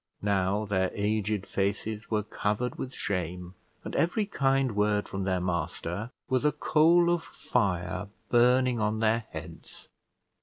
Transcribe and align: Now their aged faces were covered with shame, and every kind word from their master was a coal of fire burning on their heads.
Now 0.23 0.65
their 0.65 0.89
aged 0.95 1.45
faces 1.45 2.09
were 2.09 2.23
covered 2.23 2.79
with 2.79 2.91
shame, 2.91 3.53
and 3.83 3.93
every 3.95 4.25
kind 4.25 4.75
word 4.75 5.07
from 5.07 5.25
their 5.25 5.39
master 5.39 6.09
was 6.27 6.43
a 6.43 6.51
coal 6.51 7.11
of 7.11 7.23
fire 7.23 8.07
burning 8.29 8.79
on 8.79 8.97
their 8.97 9.25
heads. 9.29 9.89